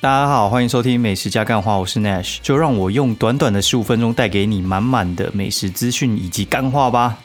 [0.00, 7.18] 大家好，欢迎收听美食加干话，我是 Nash，就让我用短短的十五分钟带给你满满的美食资讯以及干话吧。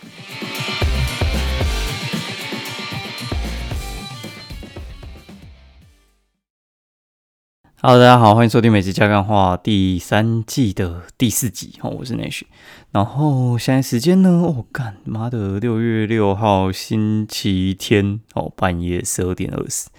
[7.80, 12.42] Hello，大家好，欢迎收听美食加干话第三季的第四集哦，我是 Nash。
[12.90, 14.30] 然后现在时间呢？
[14.30, 19.90] 哦，干妈的六月六号星期天哦，半夜十二点二十，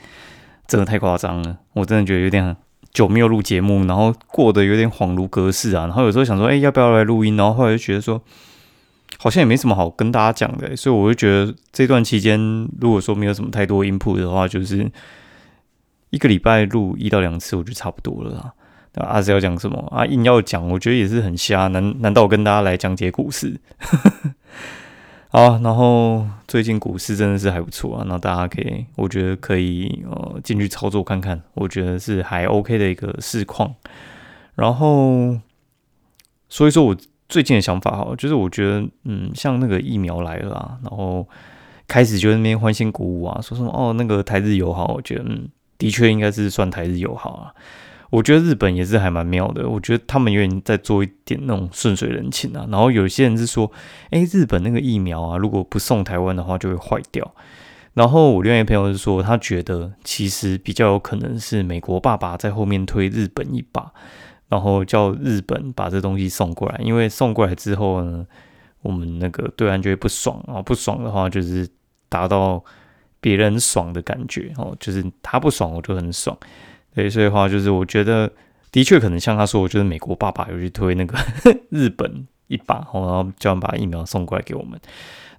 [0.66, 2.56] 真的太夸张了，我真的觉得有点。
[2.92, 5.84] 久没有录节目，然后过得有点恍如隔世啊。
[5.86, 7.36] 然后有时候想说，哎，要不要来录音？
[7.36, 8.22] 然后后来就觉得说，
[9.18, 10.76] 好像也没什么好跟大家讲的。
[10.76, 12.38] 所以我就觉得这段期间，
[12.80, 14.88] 如果说没有什么太多 input 的话，就是
[16.10, 18.52] 一个礼拜录一到两次，我觉得差不多了啦。
[19.04, 20.06] 阿是要讲什么啊？
[20.06, 21.66] 硬要讲，我觉得也是很瞎。
[21.66, 23.58] 难难道我跟大家来讲解故事？
[25.34, 33.74] 好，然后最近股市真的是还不错啊，那大家可以，我觉得可以呃进去操作看看，我觉得是还 OK 的一个市况。
[34.54, 35.36] 然后，
[36.48, 36.96] 所以说我
[37.28, 41.28] 最近的想法哈，就是我觉得嗯，像那个疫苗来了啊，然后
[41.88, 45.48] 开始就那边欢欣鼓舞啊，说什么哦那个台日友好，我觉得嗯，
[45.78, 47.52] 的确应该是算台日友好啊。
[48.14, 52.64] 我觉得日本也是还蛮妙的，我觉得他们有点在做一点那种顺水人情啊。
[52.70, 53.68] 然后有些人是说，
[54.10, 57.34] 哎，日本那个疫苗啊，如果不送台湾的话就会坏掉。
[57.94, 63.92] 然后我另外一个朋友是说，他觉得其实比较有可能是美国爸爸在后面推日本一把，
[64.48, 68.24] 然后叫日本把这东西送过来，因为送过来之后呢，
[68.82, 71.68] 我们那个对岸就会不爽啊，不爽的话就是
[72.08, 72.62] 达到
[73.20, 76.38] 别人爽的感觉哦，就是他不爽我就很爽。
[76.94, 78.30] 对，所以的话就是，我觉得
[78.70, 81.18] 的确可能像他说，我觉得美国爸爸有去推那个
[81.70, 84.78] 日本一把，然后叫人把疫苗送过来给我们。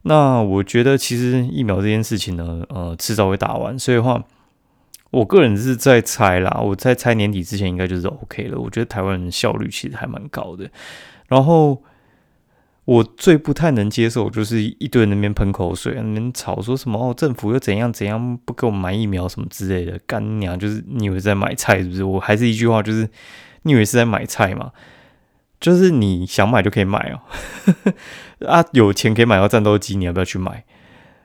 [0.03, 3.79] 那我觉得其实疫苗这件事情呢，呃，迟早会打完。
[3.79, 4.23] 所以话，
[5.11, 8.59] 我个人是在猜啦，我在猜年底之前应该就是 OK 了。
[8.59, 10.69] 我觉得台湾人效率其实还蛮高的，
[11.27, 11.81] 然后。
[12.85, 22.03] 我最不太能接受就是一堆人那边喷口水，那边吵说什么哦，政府又怎样怎样不给我买疫苗什么之类的，干娘就是你以为在买菜是不是？
[22.03, 23.09] 我还是一句话，就是
[23.63, 24.71] 你以为是在买菜吗？
[25.59, 27.19] 就是你想买就可以买哦，
[28.47, 30.63] 啊，有钱可以买到战斗机，你要不要去买？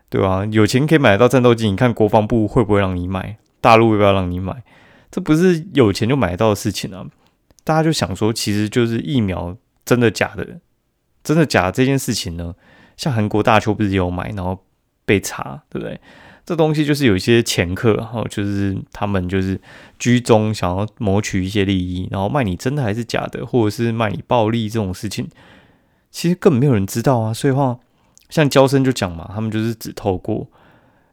[0.08, 0.46] 对吧？
[0.50, 3.36] 有钱可以买得到战斗机，你看国防部会不会让你买？
[3.60, 4.62] 大陆要不要让你买？
[5.10, 7.04] 这不是有钱就买得到的事情啊！
[7.64, 10.60] 大家就想说，其实就是疫苗真的假的？
[11.22, 12.54] 真的假这件事情呢？
[12.96, 14.62] 像韩国大邱不是也有买，然后
[15.06, 15.98] 被查，对不对？
[16.44, 19.58] 这东西就是有一些前客，然后就是他们就是
[19.98, 25.28] 居中想要谋取一些利益，然后卖你真的还是假的，或者是卖你暴利这种事情，
[26.10, 27.32] 其实根本没有人知道啊。
[27.32, 27.78] 所以话，
[28.28, 30.46] 像交生就讲嘛，他们就是只透过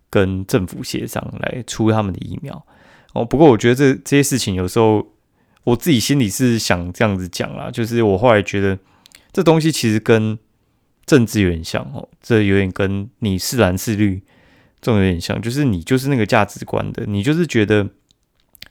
[0.10, 2.66] 跟政府协商来出他们的疫苗。
[3.14, 5.08] 哦，不过我觉得这这些事情有时候
[5.64, 8.78] 我自己心里是想这样子讲啦，就是我后来觉得。
[9.38, 10.40] 这东西其实跟
[11.06, 14.20] 政治有点像哦，这有点跟你是蓝是绿
[14.82, 17.88] 这种有点像，就是你就是那个价值观的，你就是觉得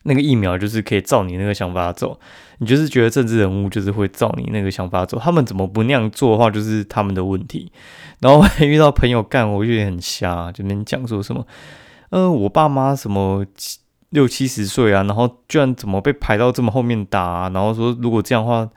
[0.03, 2.19] 那个疫苗就是可以照你那个想法走，
[2.59, 7.71] 你就是觉得政治人物就是会照你那个想法走，他们怎么不那样做的话，就是他们的问题。
[8.19, 11.47] 然后遇到朋友干，我觉得很瞎，就能讲说什么，
[12.11, 13.47] 呃，我爸妈什么
[14.09, 18.69] 六七十岁啊，然后居然怎么被排到这么后面打，然后说如果这样的话。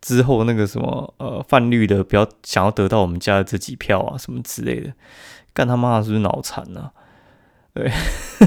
[0.00, 4.92] 之后那个什么呃泛绿的，不要想要得到我们家的这几票啊，什么之类的，
[5.52, 6.90] 干他妈是不是脑残呢？
[7.74, 7.90] 对，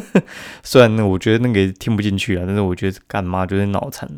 [0.63, 4.09] 虽然呢，我觉得那个听不进去啊，但是我觉得干妈就是脑残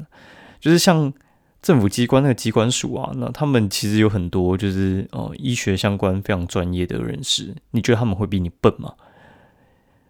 [0.59, 1.13] 就是像
[1.61, 8.93] 政府机关那个机关署啊，那他们其实有很多就是哦医学相关非常专业的人士，你觉得他们会比你笨吗？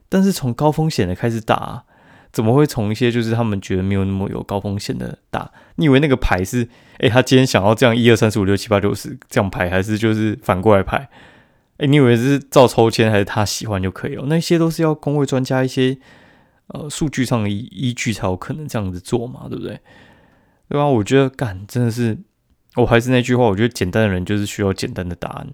[0.08, 1.84] 但是从高风险的开始打。
[2.36, 5.50] 怎么会从一些就是他们觉得没有那么有高风险的打？
[5.78, 6.68] 你以为那个牌是，
[7.00, 11.08] 诶，他今天想要这样一二三四五六七八九十这样排，还是就是反过来排？
[11.78, 14.26] 诶，你以为是照抽签，还是他喜欢就可以了？
[14.28, 15.98] 那些都是要工位专家一些
[16.68, 19.80] 呃数据上的依依据才有可能这样子做嘛，对不对？
[20.68, 20.86] 对吧？
[20.86, 22.18] 我觉得干真的是，
[22.76, 25.48] 我还是那句话，我觉得简单的人就是需要简单的答案。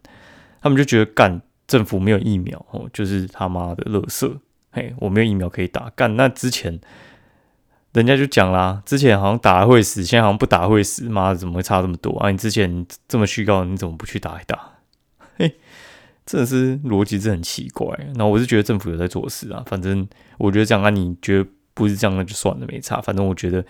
[0.60, 4.36] 他们就觉得干政府没有疫苗哦，就是他妈的垃圾。
[4.74, 6.80] 嘿，我没有疫苗可以打，干那之前
[7.92, 12.32] 人家就讲啦，之前好像打会死，现在好像不打会死，妈的怎么会差这么多啊？
[12.32, 14.78] 你之前这么虚高，你怎么不去打一打？
[15.38, 15.58] 嘿，
[16.26, 17.86] 真的是逻辑是很奇怪。
[18.16, 20.08] 那我是觉得政府有在做事啊，反正
[20.38, 23.02] 我觉得这样啊，你觉得不是这样那就算了，没差。
[23.02, 23.66] 反正我觉得，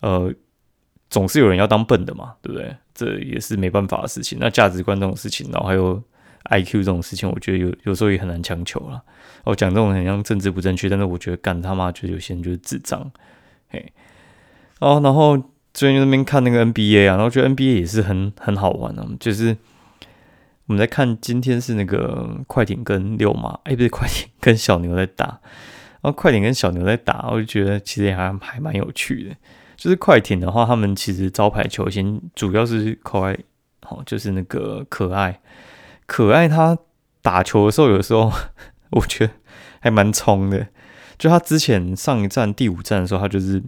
[0.00, 0.34] 呃，
[1.08, 2.76] 总是有人要当笨的嘛，对不对？
[2.92, 4.38] 这也是没办法的事情。
[4.40, 6.02] 那价值观这种事情，然后还有。
[6.44, 9.04] I Q 这种事情，我觉得有有时候也很难强求了。
[9.44, 13.10] 我讲这种很像政治不正确，但是我觉得干他妈，就有些人就是智障，
[13.68, 13.92] 嘿，
[14.80, 15.36] 哦，然后
[15.72, 19.56] 最近那边看那个 NBA 啊，然后觉得 NBA 也是很很好玩啊，就是
[20.66, 25.26] 我们在看今天是那个快艇跟六马，哎，不是快艇跟小牛在打，
[26.00, 29.36] 然后快艇跟小牛在打，我就觉得其实也还还蛮有趣的。
[29.76, 33.38] 就是快艇的话，他们其实招牌球星主要是可爱，
[33.82, 35.40] 好，就是那个可爱，
[36.04, 36.76] 可爱他
[37.22, 38.30] 打球的时候，有时候
[38.90, 39.32] 我觉得
[39.80, 40.68] 还蛮冲的。
[41.18, 43.62] 就他之前上一站第五站的时候，他就是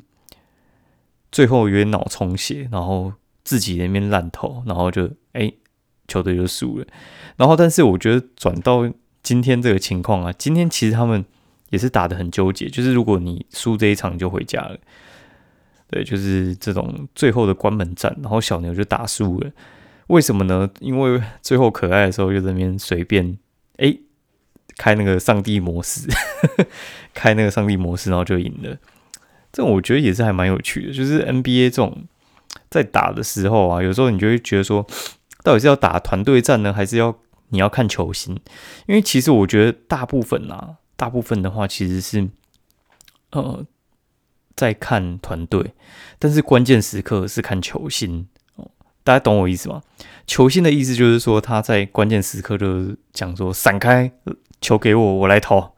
[1.30, 3.12] 最后有点脑充血，然后
[3.44, 5.52] 自己那边烂投，然后就哎
[6.08, 6.86] 球队就输了。
[7.36, 8.90] 然后但是我觉得转到
[9.22, 11.24] 今天这个情况啊，今天其实他们
[11.70, 14.78] 也是打的很纠结，就是如果你输这一场就回家了。
[15.88, 19.50] 对，就是这种最后的关门战，然后小牛就打输了。
[20.06, 20.70] 为什么呢？
[20.80, 23.36] 因为最后可爱的时候就在那边随便
[23.76, 23.94] 哎
[24.76, 26.08] 开那个上帝模式，
[27.14, 28.76] 开那个上帝模式，然后就赢了。
[29.52, 30.92] 这我觉得也是还蛮有趣的。
[30.92, 32.04] 就是 NBA 这种
[32.70, 34.86] 在打的时候啊，有时候你就会觉得说，
[35.42, 38.34] 到底是要打团队战呢，还是要你要看球星？
[38.86, 42.28] 因为其实我觉得大部分啊，大部分的话其实是
[43.30, 43.64] 呃。
[44.54, 45.72] 在看团队，
[46.18, 48.28] 但是关键时刻是看球星。
[49.02, 49.80] 大家懂我意思吗？
[50.26, 54.12] 球星的意思就是说他在关键时刻就是讲说闪开
[54.62, 55.74] 球给我，我来投，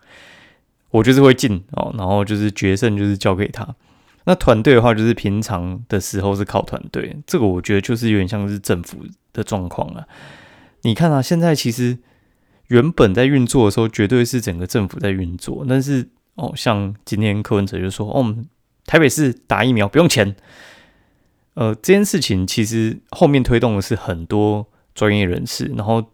[0.90, 1.92] 我就是会进哦。
[1.98, 3.74] 然后就是决胜就是交给他。
[4.26, 8.98] 那团队的话就是平常的时候是靠团队，这个我觉得就是有点像是政府
[9.32, 10.06] 的状况了。
[10.82, 11.98] 你看啊，现在其实
[12.68, 18.36] 原本在运作的时候，绝对是整个政府在运作，但是哦，像今天柯文哲就说哦。
[18.86, 20.36] 台北市打疫苗不用钱，
[21.54, 26.04] 呃，这件事情其实后面推动的是很多专业人士，然后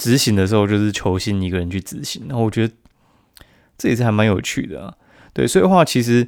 [0.00, 2.72] 执行的时候就是球星一个人去执行，然后我觉得
[3.76, 4.94] 这也是还蛮有趣的啊。
[5.34, 6.26] 对，所以的话，其实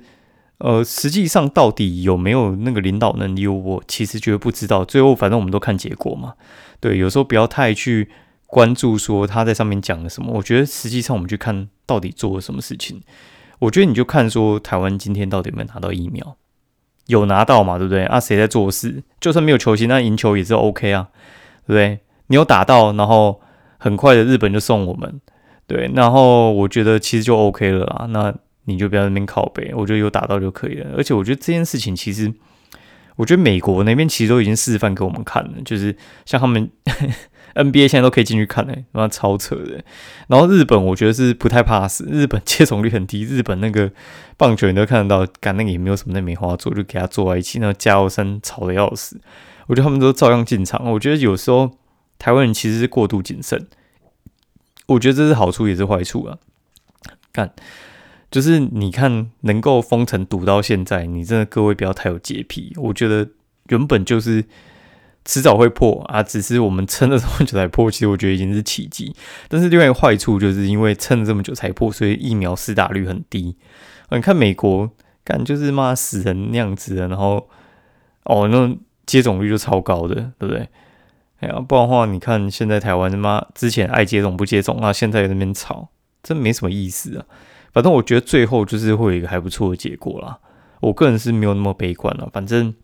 [0.58, 4.84] 呃，实际上到底有没有那个领导能力，我其实觉得不知道。
[4.84, 6.34] 最后反正我们都看结果嘛。
[6.80, 8.10] 对，有时候不要太去
[8.46, 13.00] 关注说他在上面讲了什么，我觉得实际上我们去看到底做了什么事情。
[13.60, 16.36] 我觉得你就看说台湾今天到底有没有拿到疫苗，
[17.06, 17.78] 有拿到嘛？
[17.78, 18.04] 对不对？
[18.04, 19.02] 啊，谁在做事？
[19.18, 21.08] 就算没有球星，那赢球也是 OK 啊，
[21.66, 22.00] 对不对？
[22.28, 23.40] 你有打到，然后
[23.82, 25.20] 很快的日本就送我们，
[25.66, 28.06] 对，然后我觉得其实就 OK 了啦。
[28.10, 28.32] 那
[28.64, 30.94] 你就不要那边靠背，我觉得有打到就可以了。
[30.96, 32.32] 而且我觉得这件事情其实，
[33.16, 36.70] 我觉得美国那边其实都已经示范给我们看了，就是像他们。
[37.54, 39.84] NBA 现在都可以进去看嘞，妈超扯的。
[40.26, 43.92] 然后日本我觉得是不太怕死，日本接种率很低，日本那个
[44.38, 49.20] 棒球你都看得到，干那个也没有什么那梅花座，就给他坐在一起，那加油声吵得要死。
[49.66, 50.90] 我觉得他们都照样进场。
[50.92, 51.70] 我觉得有时候
[52.22, 53.66] 台湾人其实是过度谨慎，
[54.86, 56.38] 我觉得这是好处也是坏处啊。
[57.32, 57.52] 干，
[58.30, 62.72] 就是你看能够封城堵到现在，你真的各位不要太有洁癖。
[62.76, 63.28] 我觉得
[63.70, 64.44] 原本就是。
[65.24, 66.20] 迟早会破啊！
[66.20, 69.14] 只是我们撑了这么久才破，其实我觉得已经是奇迹。
[69.46, 73.54] 但是另外一个坏处就是因为撑了这么久才破，所以疫苗施打率很低。
[74.10, 74.90] 你看美国，
[75.22, 77.48] 干就是骂死人那样子的，然后
[78.24, 78.76] 哦，那
[79.06, 80.68] 接种率就超高的，对不对？
[81.42, 85.90] 哎呀，不然的话，你看现在台湾他妈之前爱接种不接种啊，现在那边吵，
[86.22, 87.26] 真没什么意思啊。
[87.72, 90.38] 反正我觉得最后就是会有一个还不错的结果啦。
[90.80, 92.74] 我个人是没有那么悲观了，反正。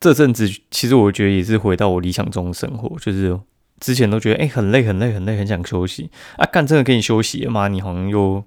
[0.00, 3.38] 这阵子其实我觉得也是回到我理想中的生活，就是
[3.78, 8.42] 之前都觉得哎很累很累很累很想休息啊，干真的给你休息嘛，你好像又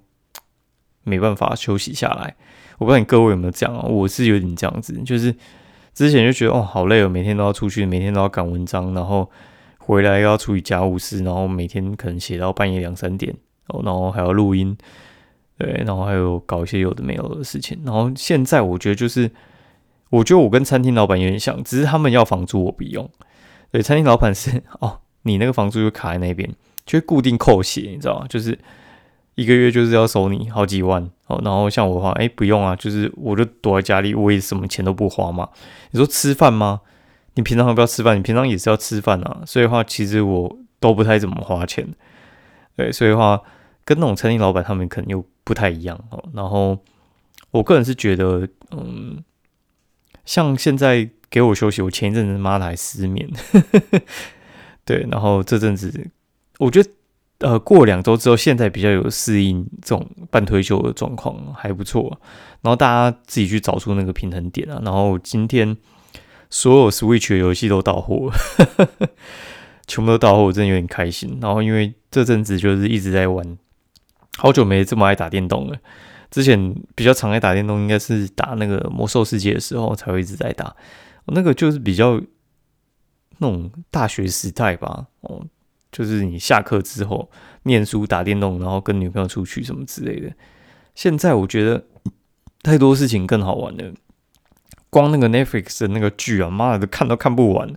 [1.04, 2.36] 没办法休息下来。
[2.76, 3.88] 我不知道你各位有没有这样啊？
[3.88, 5.34] 我是有点这样子，就是
[5.96, 9.28] 之前就觉得哦好累哦，每天都要出去，每天都要赶文章，然后
[9.78, 13.34] 回来又要处理家务事，然后每天可能写到半夜两三点
[13.66, 14.76] 哦，然后还要录音，
[15.58, 19.28] 对，然后还有搞一些有的没有的事情，然后现在我觉得就是。
[20.08, 23.10] 我觉得我跟餐厅老板有点像，只是他们要房租，我不用。
[23.72, 26.48] 对，餐厅老板是哦，你那个房租就卡在那边，
[26.86, 28.26] 就会固定扣血，你知道吗？
[28.28, 28.56] 就是
[29.34, 31.40] 一个月就是要收你好几万哦。
[31.44, 35.48] 然后像我的话，哎，不用啊，就是我就躲在家里，我也什么钱都不花嘛。
[35.90, 36.80] 你说吃饭吗？
[37.34, 38.16] 你平常要不要吃饭？
[38.16, 39.42] 你平常也是要吃饭啊。
[39.46, 41.86] 所以的话，其实我都不太怎么花钱。
[42.76, 43.40] 对，所以的话，
[43.84, 46.24] 跟那种餐厅老板他们可能又不太一样哦。
[46.34, 46.78] 然后
[47.50, 49.22] 我个人是觉得，嗯。
[50.24, 53.30] 像现在给我休息，我前一阵子妈的还失眠，
[54.84, 56.10] 对，然后这阵子
[56.58, 56.90] 我觉得
[57.38, 62.18] 呃过两周之后，现在比较有适应这种半退休的状况，还不错。
[62.62, 64.80] 然后大家自己去找出那个平衡点啊。
[64.84, 65.76] 然后今天
[66.50, 68.30] 所有 Switch 的游戏都到货，
[69.86, 71.38] 全部都到货，我真的有点开心。
[71.40, 73.58] 然后因为这阵子就是一直在玩，
[74.38, 75.76] 好久没这么爱打电动了。
[76.30, 80.74] 之前比较常爱打电动，应该是打那个魔兽世界的时候才会一直在打。
[81.26, 82.20] 那个就是比较
[83.38, 85.44] 那种大学时代吧，哦，
[85.92, 87.30] 就是你下课之后
[87.62, 90.32] 念书打电动，然后跟女朋友出去什么之类的。
[90.94, 91.84] 现在我觉得
[92.62, 93.92] 太多事情更好玩了，
[94.90, 97.76] 光那个 Netflix 的那个剧啊，妈的看都看不完，对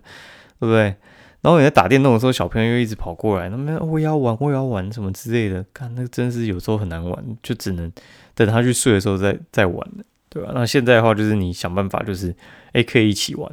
[0.58, 0.96] 不对？
[1.42, 5.64] 然后你在打电动的时候，小朋友又一直跑过来，他们我也要玩，我也要玩什么之类的。
[5.72, 7.90] 看那真是有时候很难玩，就只能
[8.34, 9.90] 等他去睡的时候再再玩
[10.28, 10.52] 对吧？
[10.54, 12.34] 那现在的话，就是你想办法，就是
[12.72, 13.50] 哎可以一起玩。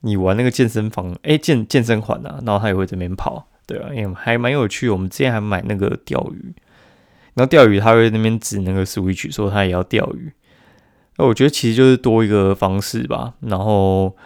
[0.00, 4.88] 你玩那个健身房，哎健健身环啊，然后他也会这边跑，对啊，因为还蛮有趣。
[4.88, 6.54] 我们之前还买那个钓鱼，
[7.34, 10.32] 然后钓鱼他会那边指那个 Switch 说他也要钓鱼。
[11.16, 14.16] 那我觉得其实就是多一个方式吧，然后。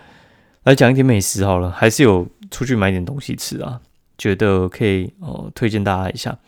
[0.64, 3.78] 来讲一点美食好了，还是有出去买点东西吃啊，
[4.16, 6.38] 觉得可以哦，推荐大家一下。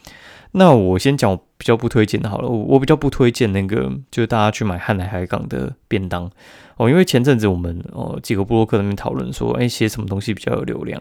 [0.52, 6.30] 那我先讲比较不推荐的好了，我我比较不推荐那个，就是大家去买汉来海港的便当
[6.76, 11.00] 哦，因为前阵子我们哦几个布洛克那边讨论说，哎，写什么东西比较有流量，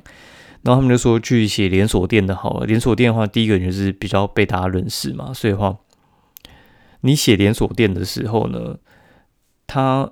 [0.64, 2.66] 然后他们就说去写连锁店的好了。
[2.66, 5.78] 连锁店的话，第一个就是比较被大家认识嘛，所以的话
[7.02, 8.78] 你写连锁店的时候呢，
[9.68, 10.12] 它。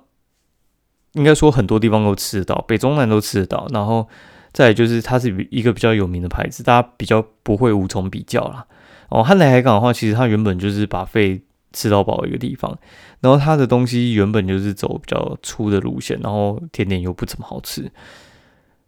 [1.14, 3.68] 应该说很多地方都吃得到，北中南都吃得到。
[3.72, 4.08] 然后
[4.52, 8.66] 再就是它是一个比较有名的牌子，大家比较不会无从比较啦。
[9.14, 11.40] 哦，汉来海港的话，其实它原本就是把费
[11.72, 12.76] 吃到饱一个地方，
[13.20, 17.90] 然后它的东西原本就是走比较粗的路线，然后甜点又不怎么好吃。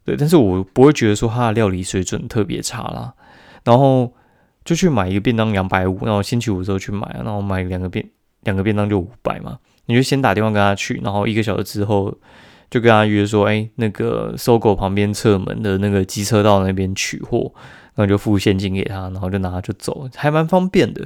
[0.03, 3.13] 对，但是我不会觉得说它的料理水准特别差啦。
[3.63, 4.13] 然后
[4.63, 8.05] 就去买一个便当两百五，然后星期五的时候去买，然后买两个便
[8.43, 9.57] 两个便当就五百嘛。
[9.85, 12.13] 你就先打电话跟他去，然后一个小时之后
[12.69, 17.53] 就跟他约说，哎，那个搜狗旁边侧门的那个机车道那边取货，
[17.97, 21.01] 然后就付现金给他，然后就拿就走，还蛮方便的。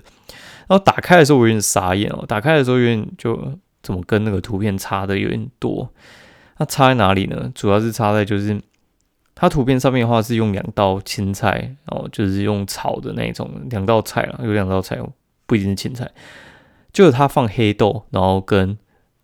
[0.68, 5.90] 然后打开的时候我有点傻眼哦，打开的时候有点就怎么跟那个图片差的有点多。
[6.58, 7.50] 那差在哪里呢？
[7.56, 8.62] 主要是差在就是
[9.34, 15.00] 它图片上面的话是用两道青菜，然后，就是用炒的那种两道菜啊，有两道菜，
[15.46, 16.12] 不一定是青菜。
[16.94, 18.78] 就是它放黑豆，然后跟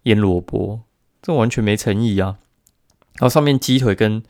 [0.03, 0.79] 腌萝卜，
[1.21, 2.37] 这完全没诚意啊！
[3.15, 4.23] 然后上面鸡腿跟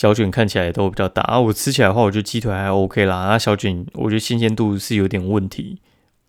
[0.00, 1.38] 小卷看起来都比较大啊。
[1.38, 3.26] 我吃起来的话，我觉得鸡腿还 OK 啦。
[3.26, 5.78] 那小卷我觉得新鲜度是有点问题，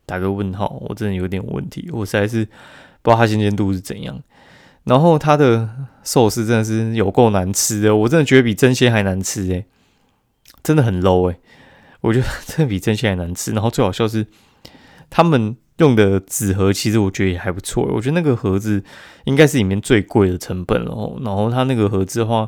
[0.05, 2.43] 打个问号，我真的有点问题，我实在是
[3.01, 4.21] 不知道它新鲜度是怎样。
[4.83, 5.69] 然后它的
[6.03, 9.63] 寿司真的是有够难吃的，我真的觉得比真鲜还难吃诶，
[10.61, 11.37] 真的很 low 诶，
[12.01, 13.53] 我觉得真的比真鲜还难吃。
[13.53, 14.27] 然后最好笑是
[15.09, 15.55] 他们。
[15.77, 18.83] 用的纸盒其实我觉得也还不错，我觉得那个盒子
[19.23, 21.19] 应该是里面最贵的成本了。
[21.23, 22.47] 然后它那个盒子的话，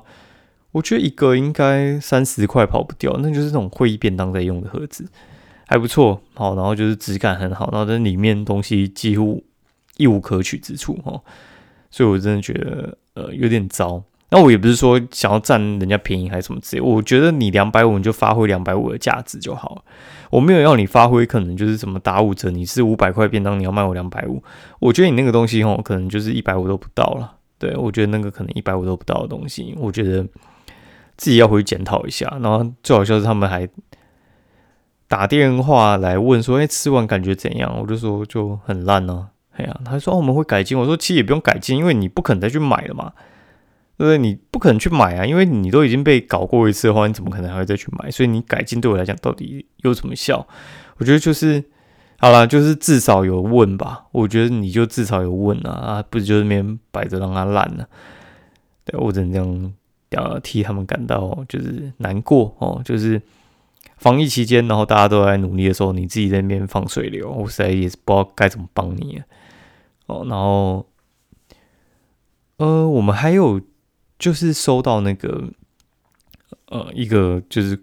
[0.74, 5.06] 我觉得一个应该三十块跑不掉，那就是那种会议便当在用的盒子，
[5.68, 6.22] 还不错。
[6.34, 9.42] 好，然后就是质感很好，然后在里面东西几乎
[9.96, 11.22] 一无可取之处哈，
[11.90, 14.04] 所以我真的觉得呃有点糟。
[14.30, 19.86] 那我也不是说想要占人家便宜还是什么之类，我觉得你两百五你就发挥两百五的价值就好
[20.32, 24.42] 我没有要你发挥，可能就是什么打五折，你是五百块便当，你要卖我两百五，
[24.80, 27.32] 我觉得你那个东西哦，可能就是一百五都不到了。
[27.60, 30.26] 对我觉得那个可能一百五都不到的东西，我觉得
[31.24, 32.28] 自己要回去检讨一下。
[32.42, 33.66] 然后最好笑是他们还
[35.08, 39.30] 打电话来问说：“哎，吃完感觉怎样？”我就说就很烂呢。
[39.54, 40.78] 哎呀，他说我们会改进。
[40.78, 43.14] 我说其实也不用改进，因为你不可能再去买了嘛。
[43.96, 44.18] 对不对？
[44.18, 48.10] 你不可能去买啊，因为你都已经被搞过一次的话，你怎么可能还会再去买？
[48.10, 50.46] 所以你改进对我来讲到底有什么效？
[50.98, 51.64] 我觉得就是
[52.18, 54.06] 好了，就是至少有问吧。
[54.12, 57.88] 我觉得你就至少有问啊，啊，不是就那边摆着让它烂了？
[58.84, 59.74] 对我只能这样
[60.22, 62.82] 要替他们感到就是难过哦。
[62.86, 63.22] 就是
[63.98, 69.22] 防疫期间，然后大家都在努力的时候，你自己在那边放水流，我实在也是不知道该怎么帮你
[70.08, 70.26] 哦。
[70.30, 70.86] 然后
[72.58, 73.62] 呃，我们还有。
[74.20, 75.50] 就是收到那个
[76.70, 77.78] 呃一个就是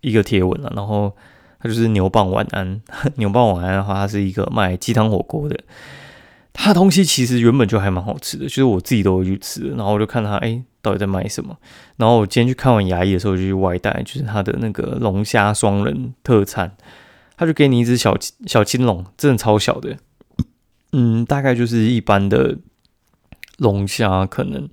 [0.00, 1.14] 一个贴文了，然后
[1.60, 2.80] 他就是牛蒡晚安，
[3.16, 5.60] 牛蒡晚安的话，它是一个卖鸡汤火锅的，
[6.54, 11.58] 他的东西其实原本就还蛮好吃的，就是我自己都会去吃，然后我就看他哎到底在卖什么，
[11.96, 16.76] 然后我今天去看完牙医的时候就去外带，就是他的那个龙虾双人特餐，
[17.36, 18.16] 他就给你一只小
[18.46, 19.96] 小青龙，真的超小的，
[20.92, 22.58] 嗯，大概就是一般的
[23.58, 24.68] 龙虾可能。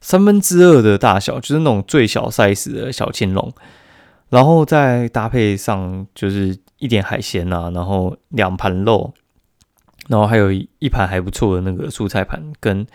[0.00, 3.52] 三分之二的大小，就是那种最小 size 的小青龙，
[4.28, 9.12] 然后再搭配上就是一点海鲜啊，然后两盘肉，
[10.08, 12.86] 然后还有一盘还不错的那个蔬菜盘，跟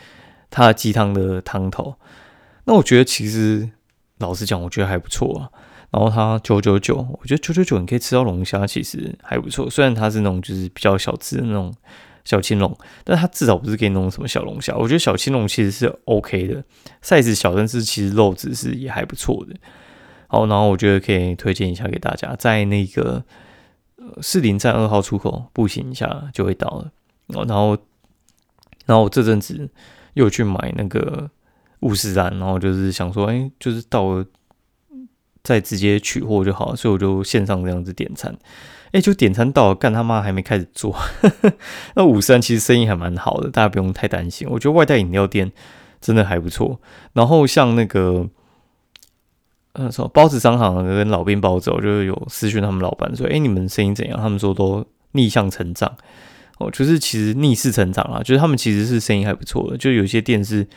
[0.50, 1.96] 它的鸡汤的汤头。
[2.66, 3.70] 那我觉得其实
[4.20, 5.50] 老实讲，我觉得还不错啊。
[5.92, 9.70] 然后它九九九，我觉得九九九你可以吃到龙虾，其实还不错。
[9.70, 11.72] 虽然它是那种就是比较小只的那种
[12.26, 14.76] 小青龙，但它至少不是给你弄什么小龙虾。
[14.76, 16.64] 我觉得小青龙其实是 OK 的
[17.04, 19.54] ，size 小，但是其实肉质是也还不错的。
[20.28, 23.24] 好，然后我觉得可以推荐一下给大家，在那个
[23.98, 26.92] 呃士林站二号出口步行一下就会到了。
[27.28, 27.78] 然后，
[28.88, 29.70] 然后我这阵子
[30.16, 31.30] 又去买那个
[31.84, 34.26] 五十单，然后就是想说，哎，就是到了
[35.44, 38.36] 再直接取货就好，所以我就线上这样子点餐。
[38.92, 40.96] 哎，就点餐到了，干他妈还没开始做。
[41.96, 44.48] 那五十单其实生意还蛮好的，大家不用太担心。
[44.50, 45.52] 我觉得外带饮料店
[46.02, 46.80] 真的还不错。
[47.14, 48.28] 然后像那个。
[49.76, 55.92] 嗯，说包子商行跟老兵包子，我就有私讯他们老板说：“哎，你们生意怎样？”他们说都逆向成长
[56.60, 60.68] 哦，就是其实逆势成长啊，就是他们其实是生意还不错的，就有些店是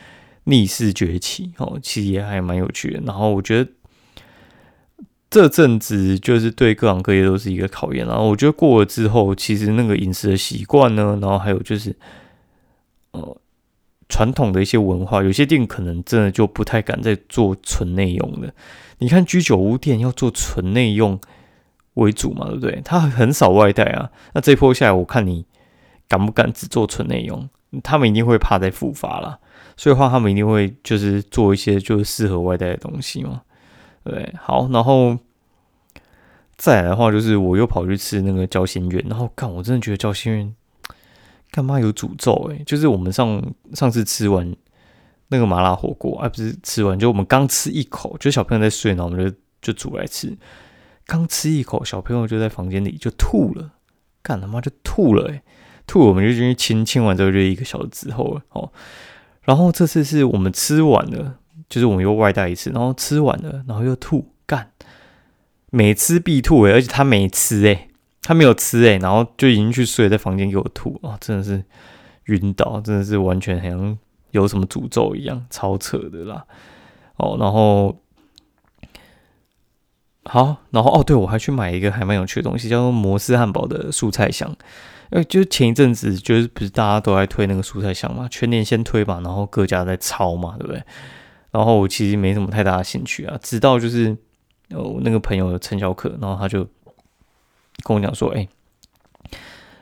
[0.47, 3.01] 逆势崛起哦，其实也还蛮有趣的。
[3.05, 3.69] 然后我觉得
[5.29, 8.07] 这阵子就是对各行各业都是一个考验。
[8.07, 11.93] 然后我觉得过了之后，其实那个饮食的习惯呢，然后还有就是
[13.11, 13.37] 呃
[14.07, 18.53] 传统的一些文化，有些店可能真的就不太敢再做纯内用的。
[18.99, 21.19] 你看居酒屋店要做纯内用
[21.95, 22.81] 为主嘛，对不对？
[22.85, 24.09] 他很少外带啊。
[24.33, 25.45] 那这一波下来，我看你
[26.07, 27.49] 敢不敢只做纯内用？
[27.83, 29.39] 他们一定会怕再复发了，
[29.77, 33.43] 所以话他们一定会就是做一些就是适合外带的东西嘛。
[34.03, 35.17] 对，好，然后
[36.57, 40.55] 再来的话，就是我又跑去吃那个交心苑，然后干，我真的觉得交心苑
[41.51, 42.33] 干嘛有诅咒？
[42.49, 43.41] 诶，就是我们上
[43.73, 44.53] 上次吃完。
[45.29, 50.33] 那个麻辣火锅，而不是吃完就我们刚吃一口，就小朋友在睡呢，我们就就煮来吃。
[51.05, 53.73] 刚吃一口，小朋友就在房间里就吐了，
[54.21, 55.41] 干他妈就吐了诶，
[55.85, 58.71] 吐我们就进去亲亲完之后就一个小时之后了哦。
[59.47, 64.71] 然后这次是我们吃完了，就是我们又外带一次，然后吃完了，然后又吐，干
[65.71, 67.87] 每吃必吐诶，而且他没吃诶，
[68.21, 71.63] 他没有吃诶，然后就已经去睡在房间给我吐啊，真的是
[72.25, 73.97] 晕倒，真的是完全好像。
[74.31, 76.45] 有什么诅咒一样，超扯的啦！
[77.15, 77.97] 哦，然后
[80.25, 84.53] 好，然后哦，对我还去买一个还蛮有趣的东西，叫做摩斯汉堡的蔬菜香。
[85.11, 90.83] 因为就前一阵子，就是不是大家都在推那个蔬菜香嘛，全年先推吧，然后各家在抄嘛，对不对？
[91.51, 94.15] 然后我其实没什么太大的兴趣啊，直到就是
[94.71, 96.63] 我那个朋友陈小可，然后他就
[97.83, 98.47] 跟我讲说，哎，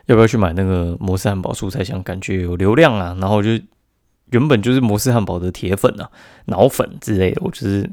[0.06, 2.02] 要不要去买那个摩斯汉堡蔬菜香？
[2.02, 3.50] 感觉有流量啊，然后就。
[4.32, 6.10] 原本就是摩斯汉堡的铁粉啊，
[6.46, 7.88] 脑粉之类的，我就是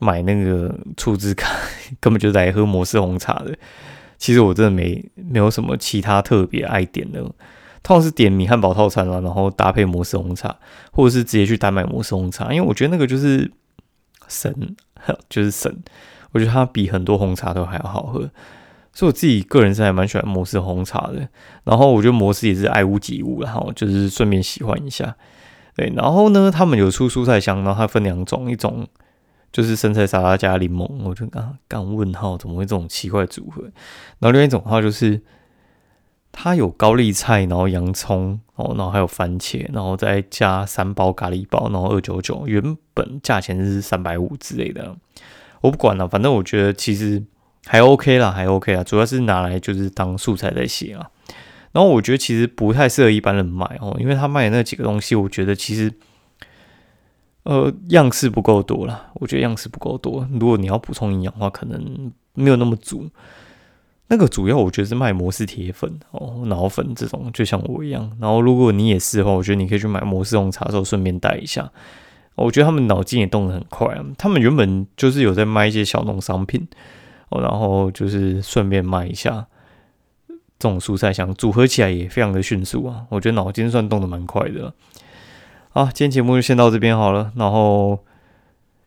[0.00, 1.48] 买那个储值卡，
[2.00, 3.56] 根本就在喝摩斯红茶的。
[4.22, 7.20] 其实我真的没没有什么其他特别爱点的，
[7.82, 10.54] 通常是点米汉堡套餐啦，然后搭配摩斯红茶，
[10.92, 13.50] 或者是直接去单买摩斯红茶，因为我觉得那个就是
[14.28, 14.76] 神，
[15.28, 15.76] 就是神。
[16.30, 18.20] 我觉得它比很多红茶都还要好喝，
[18.92, 21.28] 所以我自己个人是还蛮喜欢摩斯红茶的。
[21.64, 25.16] 然后我觉得摩斯也是爱屋及乌，然后就是顺便喜欢一下。
[25.74, 28.86] 对，然后呢，他们有出蔬菜香，然后它分两种，一种
[29.52, 33.62] 就是生菜沙拉加柠檬，我就刚刚问号，怎么会这种奇怪组合？
[34.18, 35.20] 然后另外一种的话就是，
[36.32, 44.96] 它有高丽菜，然后洋葱，哦，然后还有番茄，然后再加三包咖喱包，然后二九九，原本价钱是三百五之类的，
[45.60, 47.22] 我不管了，反正我觉得其实
[47.66, 51.10] 还 OK 啦，还 OK 啦，主要是拿来就是当素材在写啊。
[51.72, 55.92] 然后我觉得其实不太适合一般人买哦，因为他卖的那几个东西，我觉得其实，
[57.44, 59.10] 呃，样式不够多了。
[59.14, 63.08] 我觉得样式不够多，如果你要补充营养的话，可能没有那么足。
[64.08, 68.10] 那个主要我觉得是卖摩斯铁粉哦、脑粉这种，就像我一样。
[68.20, 71.70] 然后如果你也是的话，我觉得你可以去买摩斯红茶的时候顺便带一下。
[72.34, 74.04] 我觉得他们脑筋也动得很快啊。
[74.18, 76.66] 他们原本就是有在卖一些小农商品
[77.30, 79.46] 哦，然后就是顺便卖一下。
[80.58, 84.72] 这种蔬菜香组合起来也非常的迅速啊，我觉得脑筋算动的蛮快的。
[85.74, 87.32] 好，今天节目就先到这边好了。
[87.34, 87.98] 然后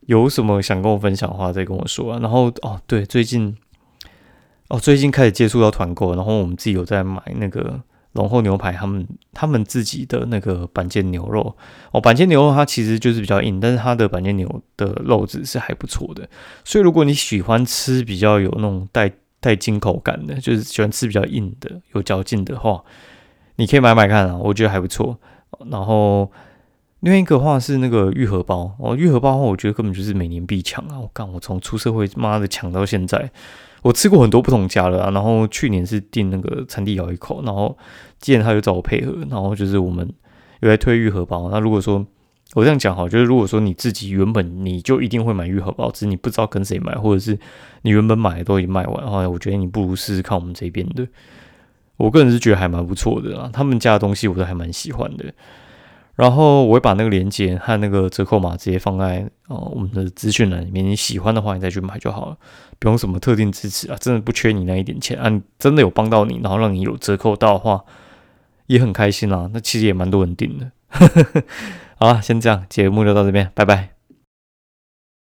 [0.01, 2.19] 有什么想跟我分享的话，再跟我说。
[2.19, 3.57] 然后哦，对，最近
[4.67, 11.57] 哦，最近开始接触到团购，然后我们自己有在买那个龙后牛排，他们他们自己的那个板腱牛肉
[11.89, 16.29] 哦，板腱牛肉它其实就是比较硬，但是它的板腱牛的肉质是还不错的。
[16.63, 22.83] 所以如果你喜欢吃比较有那种带带金口感的，就是喜欢吃比较硬的、有嚼劲的话，
[23.55, 25.17] 你可以买买看啊，我觉得还不错。
[25.71, 26.31] 然后
[27.05, 30.99] 另外一个话是那个愈合包哦，愈合包的话，我觉得根本就是每年必抢啊！
[30.99, 33.29] 我干，我从出社会妈的抢到现在，
[33.83, 35.11] 我吃过很多不同家了啊。
[35.11, 37.77] 然后去年是订那个餐地咬一口，然后
[38.17, 40.11] 既然他又找我配合，然后就是我们
[40.61, 41.47] 有在推愈合包。
[41.51, 42.03] 那如果说
[42.55, 47.37] 我这样讲哈，就是如果说你自己原本你就一定会买愈合包，只是你不知道跟谁买，或者是
[47.83, 51.07] 你原本买的都已经卖完，的话，我觉得你不如试试看我们这边的。
[51.97, 55.31] 我个人是觉得还蛮不错的啊，他们家的东西我都还蛮喜欢的。
[56.15, 62.37] 然后我会把那个链接和那个折扣码直接放在呃我们的资讯栏里面，你喜欢的话你再去买就好了，
[62.79, 67.83] 不用什么特定支持啊，真的不缺你那一点钱啊，真的有帮到你，然后让你有折扣到的话，
[68.67, 69.49] 也很开心啦。
[69.53, 70.71] 那其实也蛮多人订的。
[71.99, 73.94] 好了，先这样，节目就到这边，拜拜。